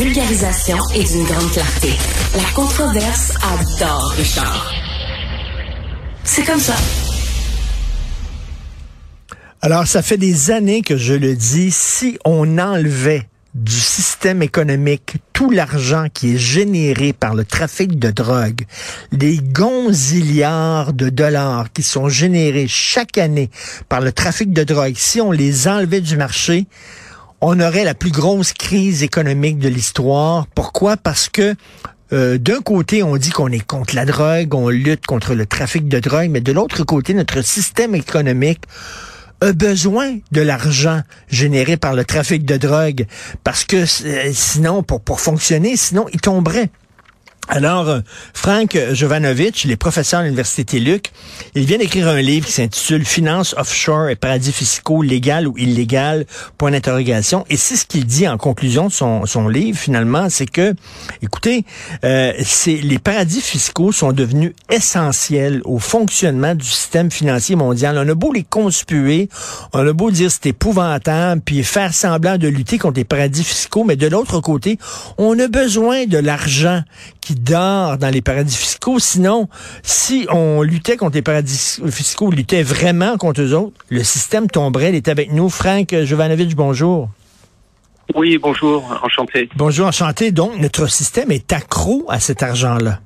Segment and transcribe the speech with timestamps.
[0.00, 1.90] Vulgarisation est d'une grande clarté.
[2.34, 4.72] La controverse adore Richard.
[6.24, 6.74] C'est comme ça.
[9.60, 15.16] Alors, ça fait des années que je le dis, si on enlevait du système économique
[15.34, 18.62] tout l'argent qui est généré par le trafic de drogue,
[19.12, 23.50] les gonzillards de dollars qui sont générés chaque année
[23.90, 26.66] par le trafic de drogue, si on les enlevait du marché,
[27.40, 30.46] on aurait la plus grosse crise économique de l'histoire.
[30.54, 30.96] Pourquoi?
[30.96, 31.54] Parce que
[32.12, 35.88] euh, d'un côté, on dit qu'on est contre la drogue, on lutte contre le trafic
[35.88, 38.62] de drogue, mais de l'autre côté, notre système économique
[39.40, 43.06] a besoin de l'argent généré par le trafic de drogue
[43.42, 46.68] parce que euh, sinon, pour, pour fonctionner, sinon, il tomberait.
[47.52, 48.00] Alors, euh,
[48.32, 51.10] Frank Jovanovic, il est professeur à l'Université TELUC.
[51.56, 56.26] Il vient d'écrire un livre qui s'intitule Finances offshore et paradis fiscaux, légal ou illégal,
[56.58, 57.44] point d'interrogation.
[57.50, 60.74] Et c'est ce qu'il dit en conclusion de son, son livre, finalement, c'est que,
[61.22, 61.64] écoutez,
[62.04, 67.98] euh, c'est les paradis fiscaux sont devenus essentiels au fonctionnement du système financier mondial.
[67.98, 69.28] On a beau les conspuer,
[69.72, 73.82] on a beau dire c'est épouvantable, puis faire semblant de lutter contre les paradis fiscaux,
[73.82, 74.78] mais de l'autre côté,
[75.18, 76.84] on a besoin de l'argent
[77.20, 78.98] qui dort dans les paradis fiscaux.
[78.98, 79.48] Sinon,
[79.82, 84.48] si on luttait contre les paradis fiscaux, on luttait vraiment contre eux autres, le système
[84.48, 84.90] tomberait.
[84.90, 85.48] Il est avec nous.
[85.48, 87.08] Franck Jovanovic, bonjour.
[88.14, 89.48] Oui, bonjour, enchanté.
[89.56, 90.32] Bonjour, enchanté.
[90.32, 93.00] Donc, notre système est accro à cet argent-là.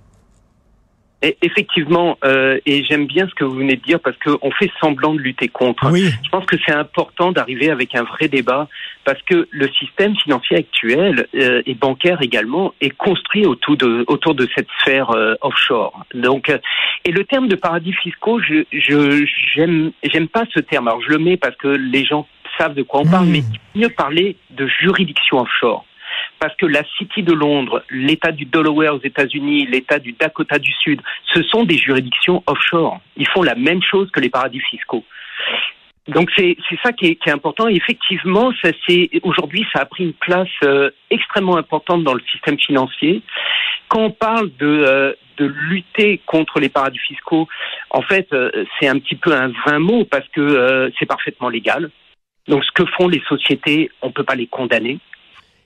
[1.24, 4.70] Et effectivement, euh, et j'aime bien ce que vous venez de dire parce qu'on fait
[4.78, 5.90] semblant de lutter contre.
[5.90, 6.10] Oui.
[6.22, 8.68] Je pense que c'est important d'arriver avec un vrai débat
[9.06, 14.34] parce que le système financier actuel euh, et bancaire également est construit autour de autour
[14.34, 16.04] de cette sphère euh, offshore.
[16.12, 16.58] Donc, euh,
[17.06, 20.88] et le terme de paradis fiscaux, je je j'aime j'aime pas ce terme.
[20.88, 23.30] Alors je le mets parce que les gens savent de quoi on parle, Mmh.
[23.32, 23.42] mais
[23.74, 25.86] mieux parler de juridiction offshore
[26.38, 30.72] parce que la City de Londres, l'État du Delaware aux États-Unis, l'État du Dakota du
[30.72, 31.00] Sud,
[31.32, 33.00] ce sont des juridictions offshore.
[33.16, 35.04] Ils font la même chose que les paradis fiscaux.
[36.08, 37.66] Donc c'est ça qui est, important.
[37.68, 42.20] Et effectivement, ça c'est aujourd'hui ça a pris une place euh, extrêmement importante dans le
[42.30, 43.22] système financier.
[43.88, 47.48] Quand on parle de euh, de lutter contre les paradis fiscaux,
[47.90, 51.90] en fait, euh, c'est un petit peu un vain mot parce que c'est parfaitement légal.
[52.48, 54.98] Donc ce que font les sociétés, on peut pas les condamner.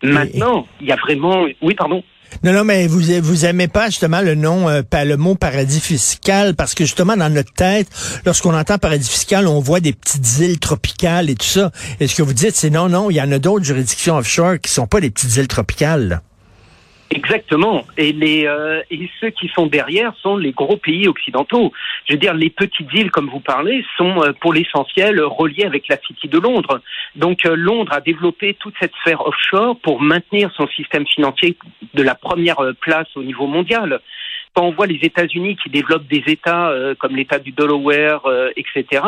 [0.03, 1.45] Maintenant, il y a vraiment.
[1.63, 2.03] Oui, pardon.
[2.45, 6.55] Non, non, mais vous vous aimez pas justement le nom, euh, le mot paradis fiscal
[6.55, 7.89] parce que justement dans notre tête,
[8.27, 11.73] lorsqu'on entend paradis fiscal, on voit des petites îles tropicales et tout ça.
[12.01, 14.61] Et ce que vous dites, c'est non, non, il y en a d'autres juridictions offshore
[14.61, 16.09] qui sont pas des petites îles tropicales.
[16.09, 16.23] là.
[17.11, 17.85] Exactement.
[17.97, 21.73] Et les euh, et ceux qui sont derrière sont les gros pays occidentaux.
[22.07, 25.89] Je veux dire, les petites îles, comme vous parlez, sont euh, pour l'essentiel reliées avec
[25.89, 26.81] la City de Londres.
[27.17, 31.57] Donc euh, Londres a développé toute cette sphère offshore pour maintenir son système financier
[31.95, 34.01] de la première euh, place au niveau mondial.
[34.55, 38.51] Quand on voit les États-Unis qui développent des États euh, comme l'État du Delaware, euh,
[38.57, 39.03] etc.,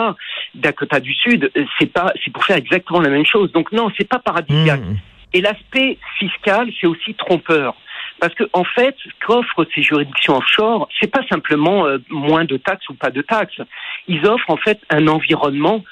[0.54, 3.50] Dakota du Sud, euh, c'est pas, c'est pour faire exactement la même chose.
[3.52, 4.80] Donc non, c'est pas paradisiaque.
[4.80, 4.96] Hmm.
[5.32, 7.74] Et l'aspect fiscal, c'est aussi trompeur.
[8.20, 12.56] Parce que en fait, ce qu'offrent ces juridictions offshore, c'est pas simplement euh, moins de
[12.56, 13.60] taxes ou pas de taxes.
[14.08, 15.82] Ils offrent en fait un environnement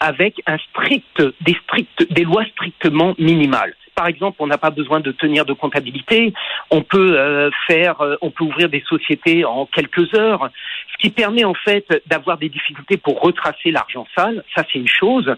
[0.00, 3.74] avec un strict, des lois strictement minimales.
[3.96, 6.32] Par exemple, on n'a pas besoin de tenir de comptabilité.
[6.70, 10.50] On peut euh, faire, euh, on peut ouvrir des sociétés en quelques heures,
[10.92, 14.44] ce qui permet en fait d'avoir des difficultés pour retracer l'argent sale.
[14.54, 15.34] Ça, c'est une chose.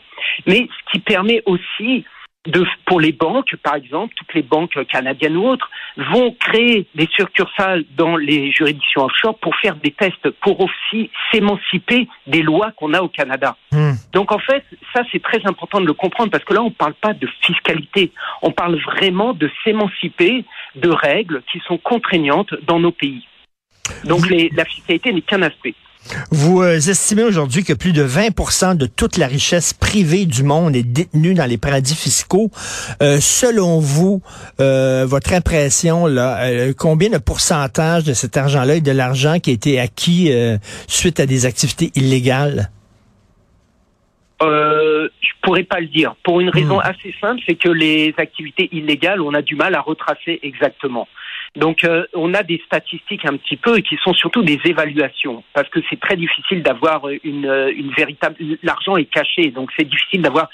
[0.46, 2.04] Mais ce qui permet aussi
[2.46, 7.06] de, pour les banques, par exemple, toutes les banques canadiennes ou autres, vont créer des
[7.14, 12.94] succursales dans les juridictions offshore pour faire des tests, pour aussi s'émanciper des lois qu'on
[12.94, 13.56] a au Canada.
[13.72, 13.92] Hmm.
[14.12, 16.70] Donc en fait, ça c'est très important de le comprendre parce que là on ne
[16.70, 18.10] parle pas de fiscalité,
[18.40, 20.44] on parle vraiment de s'émanciper
[20.76, 23.26] de règles qui sont contraignantes dans nos pays.
[24.04, 25.74] Donc les- la fiscalité n'est qu'un aspect.
[26.30, 30.74] Vous euh, estimez aujourd'hui que plus de 20% de toute la richesse privée du monde
[30.74, 32.50] est détenue dans les paradis fiscaux.
[33.02, 34.22] Euh, selon vous,
[34.60, 39.50] euh, votre impression, là, euh, combien de pourcentage de cet argent-là est de l'argent qui
[39.50, 40.56] a été acquis euh,
[40.88, 42.70] suite à des activités illégales?
[44.42, 46.14] euh, je pourrais pas le dire.
[46.22, 46.84] Pour une raison Hmm.
[46.84, 51.06] assez simple, c'est que les activités illégales, on a du mal à retracer exactement.
[51.56, 55.68] Donc, euh, on a des statistiques un petit peu qui sont surtout des évaluations, parce
[55.68, 58.36] que c'est très difficile d'avoir une, euh, véritable.
[58.62, 60.48] L'argent est caché, donc c'est difficile d'avoir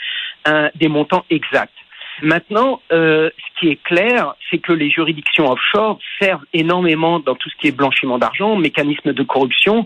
[0.76, 1.74] des montants exacts.
[2.22, 7.50] Maintenant, euh, ce qui est clair, c'est que les juridictions offshore servent énormément dans tout
[7.50, 9.84] ce qui est blanchiment d'argent, mécanismes de corruption,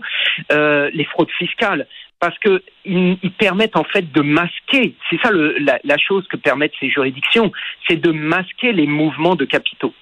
[0.51, 1.87] les fraudes fiscales,
[2.19, 4.93] parce que ils, ils permettent en fait de masquer.
[5.09, 7.51] C'est ça la chose que permettent ces juridictions,
[7.87, 9.93] c'est de masquer les mouvements de capitaux.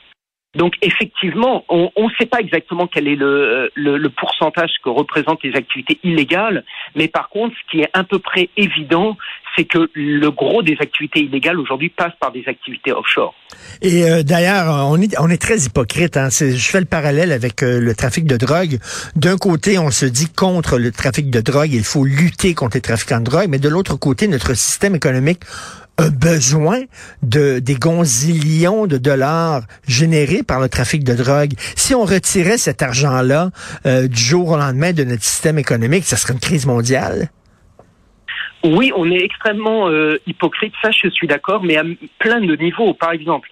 [0.55, 5.43] Donc effectivement, on ne sait pas exactement quel est le, le, le pourcentage que représentent
[5.43, 6.65] les activités illégales,
[6.95, 9.15] mais par contre, ce qui est à peu près évident,
[9.55, 13.35] c'est que le gros des activités illégales aujourd'hui passe par des activités offshore.
[13.83, 16.17] Et euh, d'ailleurs, on est, on est très hypocrite.
[16.17, 16.29] Hein.
[16.31, 18.79] Je fais le parallèle avec euh, le trafic de drogue.
[19.15, 22.81] D'un côté, on se dit contre le trafic de drogue, il faut lutter contre les
[22.81, 25.41] trafiquants de drogue, mais de l'autre côté, notre système économique
[25.99, 26.79] a besoin
[27.23, 31.53] de des gonzillions de dollars générés par le trafic de drogue.
[31.75, 33.49] Si on retirait cet argent-là
[33.85, 37.29] euh, du jour au lendemain de notre système économique, ça serait une crise mondiale?
[38.63, 41.83] Oui, on est extrêmement euh, hypocrite, ça je suis d'accord, mais à
[42.19, 42.93] plein de niveaux.
[42.93, 43.49] Par exemple,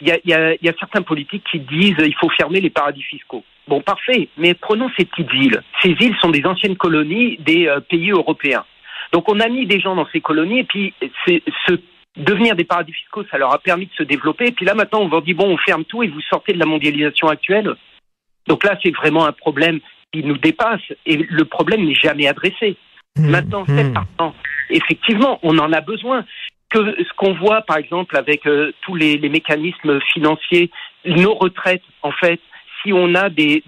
[0.00, 2.70] il y a, y, a, y a certains politiques qui disent il faut fermer les
[2.70, 3.44] paradis fiscaux.
[3.68, 5.62] Bon, parfait, mais prenons ces petites îles.
[5.82, 8.64] Ces îles sont des anciennes colonies des euh, pays européens.
[9.12, 10.94] Donc on a mis des gens dans ces colonies et puis
[11.26, 11.74] c'est ce
[12.16, 14.48] devenir des paradis fiscaux, ça leur a permis de se développer.
[14.48, 16.58] Et puis là maintenant on leur dit bon, on ferme tout et vous sortez de
[16.58, 17.74] la mondialisation actuelle.
[18.48, 19.80] Donc là c'est vraiment un problème
[20.12, 22.76] qui nous dépasse et le problème n'est jamais adressé.
[23.16, 23.76] Maintenant, Hmm.
[23.76, 24.34] c'est partant.
[24.70, 26.24] Effectivement, on en a besoin.
[26.70, 30.70] Que ce qu'on voit, par exemple, avec euh, tous les, les mécanismes financiers,
[31.04, 32.40] nos retraites, en fait,
[32.82, 33.62] si on a des,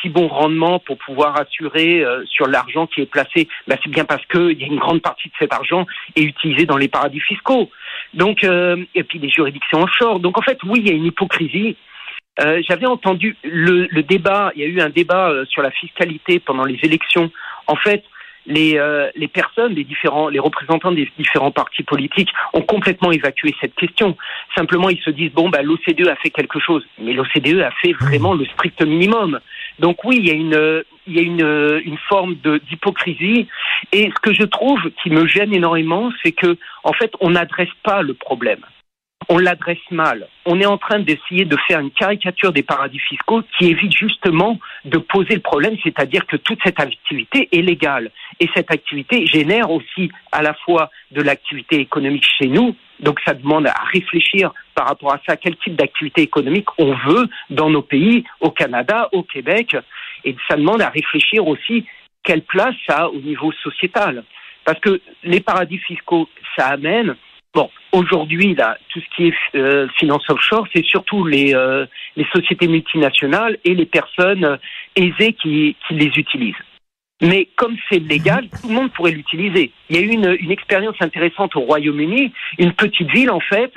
[0.00, 4.04] si bons rendements pour pouvoir assurer euh, sur l'argent qui est placé, bah, c'est bien
[4.04, 7.20] parce qu'il y a une grande partie de cet argent est utilisé dans les paradis
[7.20, 7.70] fiscaux.
[8.14, 10.20] Donc, euh, et puis les juridictions offshore.
[10.20, 11.76] Donc, en fait, oui, il y a une hypocrisie.
[12.40, 16.38] Euh, J'avais entendu le, le débat, il y a eu un débat sur la fiscalité
[16.38, 17.30] pendant les élections.
[17.66, 18.04] En fait,
[18.46, 23.54] les, euh, les personnes, les différents, les représentants des différents partis politiques ont complètement évacué
[23.60, 24.16] cette question.
[24.54, 27.92] Simplement, ils se disent bon, bah, l'OCDE a fait quelque chose, mais l'OCDE a fait
[27.92, 29.40] vraiment le strict minimum.
[29.78, 32.36] Donc oui, il y a une, il y a une, une forme
[32.70, 33.48] d'hypocrisie.
[33.92, 37.74] Et ce que je trouve qui me gêne énormément, c'est que en fait, on n'adresse
[37.82, 38.60] pas le problème
[39.28, 40.28] on l'adresse mal.
[40.44, 44.58] On est en train d'essayer de faire une caricature des paradis fiscaux qui évite justement
[44.84, 48.10] de poser le problème, c'est-à-dire que toute cette activité est légale.
[48.40, 53.34] Et cette activité génère aussi à la fois de l'activité économique chez nous, donc ça
[53.34, 57.82] demande à réfléchir par rapport à ça, quel type d'activité économique on veut dans nos
[57.82, 59.76] pays, au Canada, au Québec,
[60.24, 61.84] et ça demande à réfléchir aussi
[62.22, 64.24] quelle place ça a au niveau sociétal.
[64.64, 67.16] Parce que les paradis fiscaux, ça amène
[67.56, 72.26] Bon, aujourd'hui, là, tout ce qui est euh, finance offshore, c'est surtout les, euh, les
[72.26, 74.56] sociétés multinationales et les personnes euh,
[74.94, 76.54] aisées qui, qui les utilisent.
[77.22, 79.72] Mais comme c'est légal, tout le monde pourrait l'utiliser.
[79.88, 83.72] Il y a eu une, une expérience intéressante au Royaume-Uni, une petite ville en fait,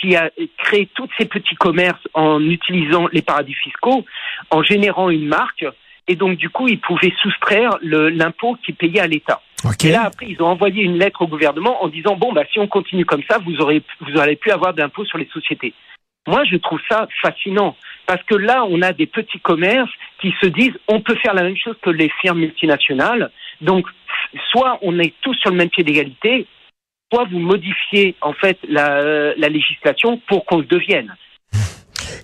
[0.00, 4.04] qui a créé tous ces petits commerces en utilisant les paradis fiscaux,
[4.50, 5.66] en générant une marque,
[6.08, 9.40] et donc du coup, ils pouvaient soustraire l'impôt qu'ils payaient à l'État.
[9.82, 12.58] Et là, après, ils ont envoyé une lettre au gouvernement en disant bon, bah, si
[12.58, 15.72] on continue comme ça, vous aurez, vous n'allez plus avoir d'impôts sur les sociétés.
[16.26, 20.46] Moi, je trouve ça fascinant parce que là, on a des petits commerces qui se
[20.46, 23.30] disent on peut faire la même chose que les firmes multinationales.
[23.60, 23.86] Donc,
[24.50, 26.46] soit on est tous sur le même pied d'égalité,
[27.12, 31.14] soit vous modifiez en fait la, la législation pour qu'on le devienne.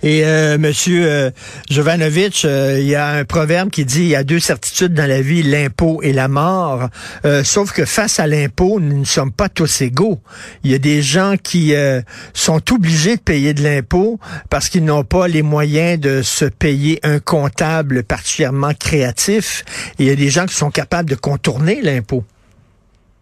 [0.02, 1.30] Et euh, Monsieur euh,
[1.70, 5.06] Jovanovic, euh, il y a un proverbe qui dit il y a deux certitudes dans
[5.06, 6.88] la vie, l'impôt et la mort.
[7.24, 10.20] Euh, sauf que face à l'impôt, nous ne sommes pas tous égaux.
[10.64, 12.00] Il y a des gens qui euh,
[12.34, 14.18] sont obligés de payer de l'impôt
[14.48, 19.64] parce qu'ils n'ont pas les moyens de se payer un comptable particulièrement créatif.
[19.98, 22.24] Il y a des gens qui sont capables de contourner l'impôt.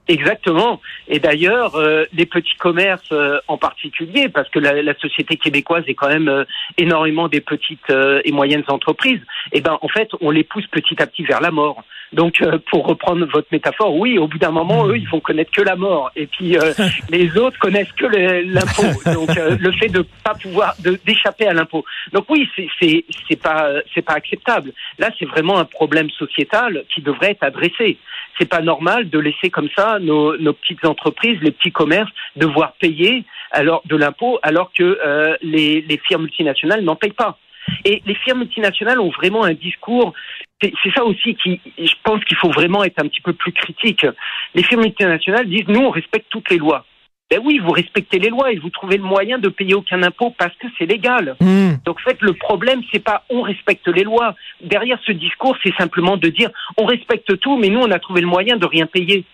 [0.09, 0.81] Exactement.
[1.07, 5.85] Et d'ailleurs, euh, les petits commerces euh, en particulier, parce que la, la société québécoise
[5.87, 6.45] est quand même euh,
[6.79, 9.21] énormément des petites euh, et moyennes entreprises,
[9.53, 11.85] et ben en fait, on les pousse petit à petit vers la mort.
[12.13, 15.51] Donc, euh, pour reprendre votre métaphore, oui, au bout d'un moment, eux, ils vont connaître
[15.51, 16.73] que la mort, et puis euh,
[17.11, 19.13] les autres connaissent que l'impôt.
[19.13, 20.75] Donc, euh, le fait de pas pouvoir
[21.05, 21.85] d'échapper à l'impôt.
[22.13, 24.73] Donc oui, c'est c'est c'est pas c'est pas acceptable.
[24.99, 27.99] Là, c'est vraiment un problème sociétal qui devrait être adressé.
[28.39, 32.73] C'est pas normal de laisser comme ça nos, nos petites entreprises, les petits commerces, devoir
[32.75, 37.39] payer alors de l'impôt alors que euh, les, les firmes multinationales n'en payent pas.
[37.85, 40.15] Et les firmes multinationales ont vraiment un discours.
[40.63, 43.53] C'est c'est ça aussi qui, je pense qu'il faut vraiment être un petit peu plus
[43.53, 44.07] critique.
[44.55, 46.85] Les firmes multinationales disent nous on respecte toutes les lois.
[47.31, 50.35] Ben oui, vous respectez les lois et vous trouvez le moyen de payer aucun impôt
[50.39, 51.37] parce que c'est légal.
[51.41, 51.75] Hmm.
[51.85, 54.35] Donc, en fait, le problème, c'est pas on respecte les lois.
[54.63, 58.23] Derrière ce discours, c'est simplement de dire on respecte tout, mais nous, on a trouvé
[58.23, 59.25] le moyen de rien payer.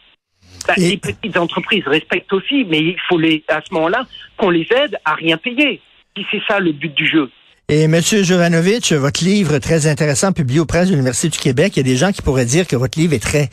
[0.67, 4.07] Bah, Et- Les petites entreprises respectent aussi, mais il faut les, à ce moment-là,
[4.37, 5.81] qu'on les aide à rien payer.
[6.17, 7.31] Si c'est ça le but du jeu.
[7.71, 11.79] Et Monsieur Jovanovic, votre livre très intéressant publié aux presses de l'Université du Québec, il
[11.79, 13.49] y a des gens qui pourraient dire que votre livre est très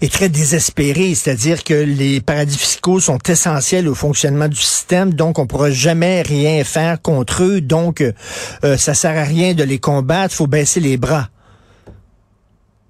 [0.00, 5.40] est très désespéré, c'est-à-dire que les paradis fiscaux sont essentiels au fonctionnement du système, donc
[5.40, 9.80] on pourra jamais rien faire contre eux, donc euh, ça sert à rien de les
[9.80, 11.28] combattre, faut baisser les bras.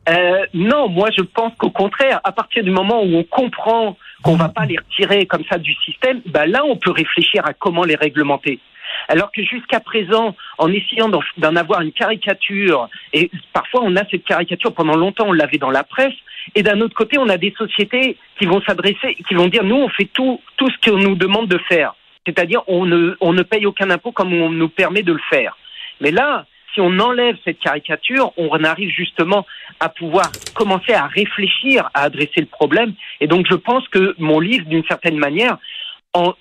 [0.08, 4.36] Euh, non, moi je pense qu'au contraire, à partir du moment où on comprend qu'on
[4.36, 7.84] va pas les retirer comme ça du système, ben là on peut réfléchir à comment
[7.84, 8.58] les réglementer.
[9.08, 14.24] Alors que jusqu'à présent, en essayant d'en- avoir une caricature, et parfois on a cette
[14.24, 16.14] caricature, pendant longtemps on l'avait dans la presse,
[16.54, 19.76] et d'un autre côté on a des sociétés qui vont s'adresser, qui vont dire nous
[19.76, 21.94] on fait tout, tout ce qu'on nous demande de faire.
[22.26, 25.56] C'est-à-dire on ne, on ne paye aucun impôt comme on nous permet de le faire.
[26.00, 29.46] Mais là, si on enlève cette caricature, on arrive justement
[29.80, 32.94] à pouvoir commencer à réfléchir à adresser le problème.
[33.20, 35.58] Et donc, je pense que mon livre, d'une certaine manière,
[36.14, 36.34] en,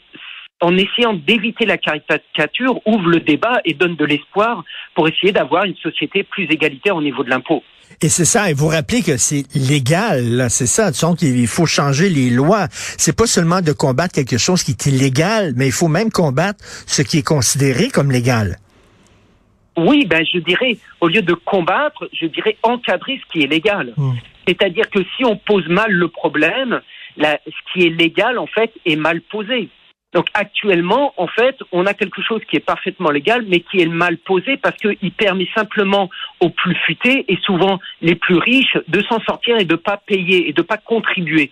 [0.77, 4.63] essayant d'éviter la caricature, ouvre le débat et donne de l'espoir
[4.95, 7.63] pour essayer d'avoir une société plus égalitaire au niveau de l'impôt.
[8.01, 12.09] Et c'est ça, et vous rappelez que c'est légal, c'est ça, donc il faut changer
[12.09, 12.67] les lois.
[12.71, 16.63] C'est pas seulement de combattre quelque chose qui est illégal, mais il faut même combattre
[16.85, 18.57] ce qui est considéré comme légal.
[19.77, 23.93] Oui, ben je dirais, au lieu de combattre, je dirais encadrer ce qui est légal.
[23.95, 24.11] Mm.
[24.47, 26.81] C'est-à-dire que si on pose mal le problème,
[27.15, 29.69] la- ce qui est légal, en fait, est mal posé.
[30.13, 33.87] Donc actuellement, en fait, on a quelque chose qui est parfaitement légal, mais qui est
[33.87, 39.01] mal posé parce qu'il permet simplement aux plus futés et souvent les plus riches de
[39.03, 41.51] s'en sortir et de pas payer et de pas contribuer.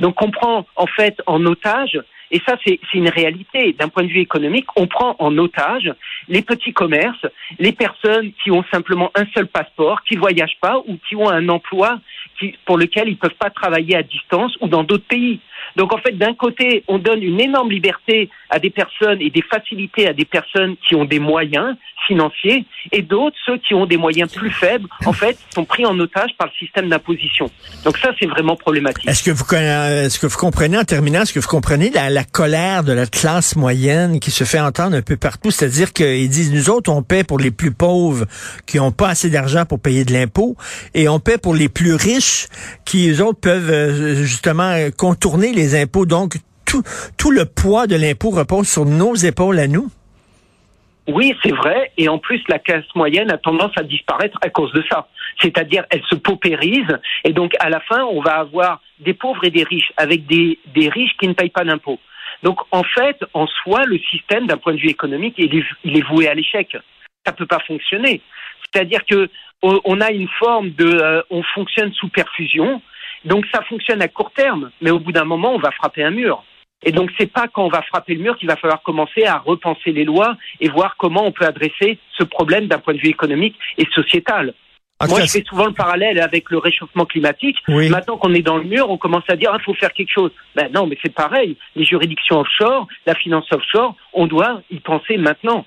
[0.00, 1.98] Donc on prend en fait en otage,
[2.30, 5.92] et ça c'est une réalité d'un point de vue économique, on prend en otage
[6.28, 7.26] les petits commerces,
[7.58, 11.48] les personnes qui ont simplement un seul passeport, qui voyagent pas ou qui ont un
[11.48, 11.98] emploi
[12.64, 15.40] pour lequel ils peuvent pas travailler à distance ou dans d'autres pays.
[15.76, 19.42] Donc en fait, d'un côté, on donne une énorme liberté à des personnes et des
[19.42, 23.96] facilités à des personnes qui ont des moyens financiers, et d'autres, ceux qui ont des
[23.96, 27.50] moyens plus faibles, en fait, sont pris en otage par le système d'imposition.
[27.84, 29.08] Donc ça, c'est vraiment problématique.
[29.08, 32.24] Est-ce que vous est-ce que vous comprenez en terminant, est-ce que vous comprenez la, la
[32.24, 36.52] colère de la classe moyenne qui se fait entendre un peu partout, c'est-à-dire qu'ils disent
[36.52, 38.26] nous autres on paie pour les plus pauvres
[38.66, 40.56] qui ont pas assez d'argent pour payer de l'impôt
[40.94, 42.46] et on paie pour les plus riches
[42.84, 44.90] qui eux autres peuvent euh, justement euh,
[45.52, 46.06] les impôts.
[46.06, 46.82] Donc tout
[47.16, 49.90] tout le poids de l'impôt repose sur nos épaules à nous.
[51.08, 51.90] Oui, c'est vrai.
[51.96, 55.08] Et en plus, la classe moyenne a tendance à disparaître à cause de ça.
[55.40, 56.98] C'est-à-dire, elle se paupérise.
[57.24, 60.58] Et donc, à la fin, on va avoir des pauvres et des riches, avec des,
[60.74, 61.98] des riches qui ne payent pas d'impôts.
[62.42, 65.96] Donc, en fait, en soi, le système, d'un point de vue économique, il est, il
[65.96, 66.76] est voué à l'échec.
[67.24, 68.20] Ça peut pas fonctionner.
[68.70, 69.30] C'est-à-dire que
[69.62, 72.82] on on a une forme de, euh, on fonctionne sous perfusion.
[73.24, 74.70] Donc, ça fonctionne à court terme.
[74.80, 76.44] Mais au bout d'un moment, on va frapper un mur.
[76.84, 79.38] Et donc, c'est pas quand on va frapper le mur qu'il va falloir commencer à
[79.38, 83.08] repenser les lois et voir comment on peut adresser ce problème d'un point de vue
[83.08, 84.54] économique et sociétal.
[85.00, 87.56] Tout Moi, je fais souvent le parallèle avec le réchauffement climatique.
[87.68, 87.88] Oui.
[87.88, 90.32] Maintenant qu'on est dans le mur, on commence à dire il faut faire quelque chose.
[90.56, 91.56] Ben non, mais c'est pareil.
[91.76, 95.64] Les juridictions offshore, la finance offshore, on doit y penser maintenant.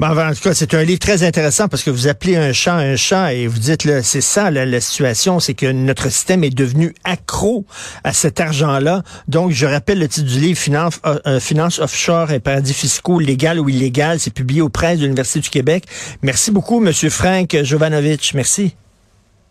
[0.00, 2.76] Bon, en tout cas, c'est un livre très intéressant parce que vous appelez un chat
[2.76, 6.44] un chat et vous dites, là, c'est ça la, la situation, c'est que notre système
[6.44, 7.64] est devenu accro
[8.04, 9.02] à cet argent-là.
[9.26, 13.18] Donc, je rappelle le titre du livre, Finance, euh, euh, Finance offshore et paradis fiscaux,
[13.18, 14.20] légal ou illégal.
[14.20, 15.84] C'est publié aux presses de l'Université du Québec.
[16.22, 18.34] Merci beaucoup, Monsieur Frank Jovanovic.
[18.34, 18.76] Merci.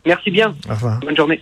[0.06, 0.56] Merci bien.
[0.70, 1.02] Au revoir.
[1.02, 1.42] Bonne journée.